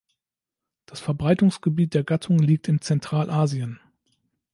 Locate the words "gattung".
2.03-2.39